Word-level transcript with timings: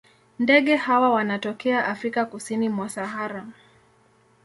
Ndege 0.39 0.75
hawa 0.75 1.09
wanatokea 1.09 1.85
Afrika 1.85 2.25
kusini 2.25 2.69
mwa 2.69 2.89
Sahara. 2.89 3.45